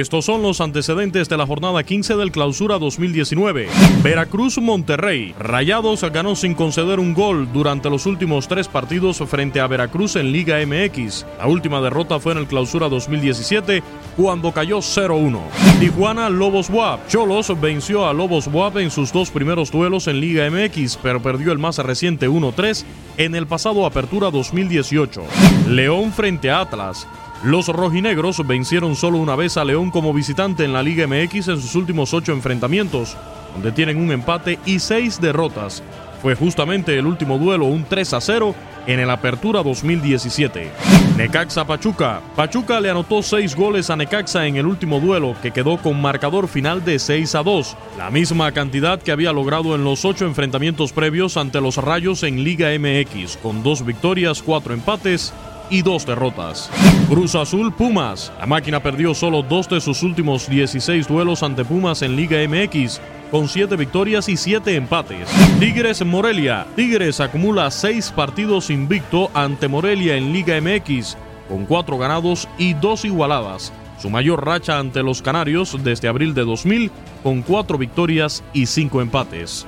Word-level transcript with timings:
Estos 0.00 0.24
son 0.24 0.42
los 0.42 0.60
antecedentes 0.60 1.28
de 1.28 1.36
la 1.36 1.46
jornada 1.46 1.84
15 1.84 2.16
del 2.16 2.32
Clausura 2.32 2.80
2019. 2.80 3.68
Veracruz 4.02 4.58
Monterrey. 4.58 5.36
Rayados 5.38 6.02
ganó 6.12 6.34
sin 6.34 6.54
conceder 6.54 6.98
un 6.98 7.14
gol 7.14 7.52
durante 7.52 7.88
los 7.88 8.04
últimos 8.04 8.48
tres 8.48 8.66
partidos 8.66 9.18
frente 9.18 9.60
a 9.60 9.68
Veracruz 9.68 10.16
en 10.16 10.32
Liga 10.32 10.56
MX. 10.66 11.24
La 11.38 11.46
última 11.46 11.80
derrota 11.80 12.18
fue 12.18 12.32
en 12.32 12.38
el 12.38 12.48
Clausura 12.48 12.88
2017 12.88 13.84
cuando 14.16 14.50
cayó 14.50 14.78
0-1. 14.78 15.38
Tijuana 15.78 16.28
Lobos 16.28 16.70
Buap. 16.70 17.06
Cholos 17.06 17.52
venció 17.60 18.08
a 18.08 18.12
Lobos 18.12 18.50
Buap 18.50 18.78
en 18.78 18.90
sus 18.90 19.12
dos 19.12 19.30
primeros 19.30 19.70
duelos 19.70 20.08
en 20.08 20.18
Liga 20.18 20.50
MX, 20.50 20.98
pero 21.04 21.22
perdió 21.22 21.52
el 21.52 21.58
más 21.58 21.78
reciente 21.78 22.28
1-3 22.28 22.84
en 23.16 23.36
el 23.36 23.46
pasado 23.46 23.86
Apertura 23.86 24.32
2018. 24.32 25.22
León 25.68 26.12
frente 26.12 26.50
a 26.50 26.62
Atlas. 26.62 27.06
Los 27.42 27.68
rojinegros 27.68 28.46
vencieron 28.46 28.96
solo 28.96 29.18
una 29.18 29.36
vez 29.36 29.56
a 29.56 29.64
León 29.64 29.90
como 29.90 30.14
visitante 30.14 30.64
en 30.64 30.72
la 30.72 30.82
Liga 30.82 31.06
MX 31.06 31.48
en 31.48 31.60
sus 31.60 31.74
últimos 31.74 32.14
ocho 32.14 32.32
enfrentamientos, 32.32 33.16
donde 33.52 33.72
tienen 33.72 33.98
un 33.98 34.12
empate 34.12 34.58
y 34.64 34.78
seis 34.78 35.20
derrotas. 35.20 35.82
Fue 36.22 36.34
justamente 36.34 36.98
el 36.98 37.06
último 37.06 37.38
duelo 37.38 37.66
un 37.66 37.84
3 37.84 38.14
a 38.14 38.20
0 38.22 38.54
en 38.86 38.98
el 38.98 39.10
Apertura 39.10 39.62
2017. 39.62 40.70
Necaxa 41.18 41.66
Pachuca. 41.66 42.22
Pachuca 42.34 42.80
le 42.80 42.88
anotó 42.88 43.22
seis 43.22 43.54
goles 43.54 43.90
a 43.90 43.96
Necaxa 43.96 44.46
en 44.46 44.56
el 44.56 44.64
último 44.64 45.00
duelo, 45.00 45.36
que 45.42 45.50
quedó 45.50 45.76
con 45.76 46.00
marcador 46.00 46.48
final 46.48 46.82
de 46.82 46.98
6 46.98 47.34
a 47.34 47.42
2, 47.42 47.76
la 47.98 48.10
misma 48.10 48.50
cantidad 48.52 49.02
que 49.02 49.12
había 49.12 49.34
logrado 49.34 49.74
en 49.74 49.84
los 49.84 50.06
ocho 50.06 50.24
enfrentamientos 50.24 50.92
previos 50.92 51.36
ante 51.36 51.60
los 51.60 51.76
Rayos 51.76 52.22
en 52.22 52.42
Liga 52.42 52.70
MX, 52.78 53.36
con 53.36 53.62
dos 53.62 53.84
victorias, 53.84 54.42
cuatro 54.42 54.72
empates 54.72 55.34
y 55.70 55.82
dos 55.82 56.06
derrotas. 56.06 56.70
Cruz 57.08 57.34
Azul 57.34 57.72
Pumas. 57.72 58.32
La 58.38 58.46
máquina 58.46 58.80
perdió 58.80 59.14
solo 59.14 59.42
dos 59.42 59.68
de 59.68 59.80
sus 59.80 60.02
últimos 60.02 60.48
16 60.48 61.08
duelos 61.08 61.42
ante 61.42 61.64
Pumas 61.64 62.02
en 62.02 62.16
Liga 62.16 62.38
MX, 62.48 63.00
con 63.30 63.48
7 63.48 63.76
victorias 63.76 64.28
y 64.28 64.36
7 64.36 64.76
empates. 64.76 65.28
Tigres 65.58 66.04
Morelia. 66.04 66.66
Tigres 66.76 67.20
acumula 67.20 67.70
6 67.70 68.12
partidos 68.12 68.70
invicto 68.70 69.30
ante 69.34 69.68
Morelia 69.68 70.16
en 70.16 70.32
Liga 70.32 70.60
MX, 70.60 71.16
con 71.48 71.66
4 71.66 71.98
ganados 71.98 72.48
y 72.58 72.74
2 72.74 73.06
igualadas. 73.06 73.72
Su 73.98 74.10
mayor 74.10 74.44
racha 74.44 74.78
ante 74.78 75.02
los 75.02 75.22
Canarios 75.22 75.82
desde 75.82 76.08
abril 76.08 76.34
de 76.34 76.44
2000, 76.44 76.90
con 77.22 77.42
4 77.42 77.78
victorias 77.78 78.44
y 78.52 78.66
5 78.66 79.00
empates. 79.00 79.66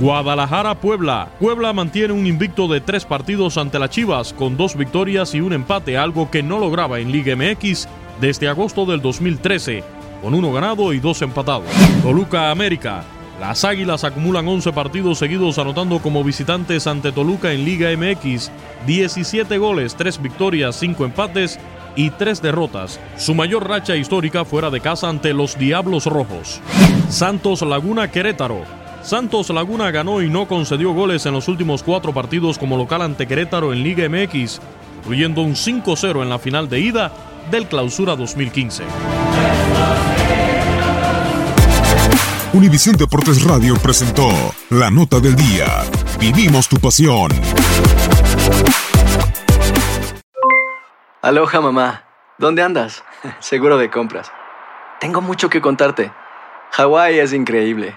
Guadalajara 0.00 0.76
Puebla. 0.76 1.28
Puebla 1.38 1.74
mantiene 1.74 2.14
un 2.14 2.26
invicto 2.26 2.66
de 2.68 2.80
tres 2.80 3.04
partidos 3.04 3.58
ante 3.58 3.78
las 3.78 3.90
Chivas 3.90 4.32
con 4.32 4.56
dos 4.56 4.74
victorias 4.74 5.34
y 5.34 5.42
un 5.42 5.52
empate, 5.52 5.98
algo 5.98 6.30
que 6.30 6.42
no 6.42 6.58
lograba 6.58 7.00
en 7.00 7.12
Liga 7.12 7.36
MX 7.36 7.86
desde 8.18 8.48
agosto 8.48 8.86
del 8.86 9.02
2013, 9.02 9.84
con 10.22 10.32
uno 10.32 10.52
ganado 10.52 10.94
y 10.94 11.00
dos 11.00 11.20
empatados. 11.20 11.68
Toluca 12.02 12.50
América. 12.50 13.04
Las 13.38 13.62
Águilas 13.66 14.04
acumulan 14.04 14.48
11 14.48 14.72
partidos 14.72 15.18
seguidos 15.18 15.58
anotando 15.58 15.98
como 15.98 16.24
visitantes 16.24 16.86
ante 16.86 17.12
Toluca 17.12 17.52
en 17.52 17.66
Liga 17.66 17.90
MX, 17.94 18.50
17 18.86 19.58
goles, 19.58 19.96
3 19.96 20.22
victorias, 20.22 20.76
5 20.76 21.04
empates 21.04 21.60
y 21.94 22.08
3 22.08 22.40
derrotas. 22.40 22.98
Su 23.18 23.34
mayor 23.34 23.68
racha 23.68 23.96
histórica 23.96 24.46
fuera 24.46 24.70
de 24.70 24.80
casa 24.80 25.10
ante 25.10 25.34
los 25.34 25.58
Diablos 25.58 26.06
Rojos. 26.06 26.62
Santos 27.10 27.60
Laguna 27.60 28.10
Querétaro. 28.10 28.79
Santos 29.02 29.50
Laguna 29.50 29.90
ganó 29.90 30.22
y 30.22 30.28
no 30.28 30.46
concedió 30.46 30.92
goles 30.92 31.24
en 31.26 31.32
los 31.32 31.48
últimos 31.48 31.82
cuatro 31.82 32.12
partidos 32.12 32.58
como 32.58 32.76
local 32.76 33.02
ante 33.02 33.26
Querétaro 33.26 33.72
en 33.72 33.82
Liga 33.82 34.08
MX, 34.08 34.60
incluyendo 34.98 35.42
un 35.42 35.54
5-0 35.54 36.22
en 36.22 36.28
la 36.28 36.38
final 36.38 36.68
de 36.68 36.80
ida 36.80 37.12
del 37.50 37.66
Clausura 37.66 38.16
2015. 38.16 38.84
Univisión 42.52 42.96
Deportes 42.96 43.44
Radio 43.44 43.74
presentó 43.76 44.28
La 44.70 44.90
Nota 44.90 45.20
del 45.20 45.36
Día. 45.36 45.66
Vivimos 46.18 46.68
tu 46.68 46.78
pasión. 46.78 47.30
Aloha 51.22 51.60
mamá. 51.60 52.04
¿Dónde 52.38 52.62
andas? 52.62 53.04
Seguro 53.38 53.78
de 53.78 53.88
compras. 53.88 54.32
Tengo 54.98 55.20
mucho 55.20 55.48
que 55.48 55.60
contarte. 55.60 56.10
Hawái 56.72 57.18
es 57.18 57.32
increíble. 57.32 57.96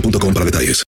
boostmobile.com 0.00 0.32
para 0.32 0.44
detalles. 0.44 0.87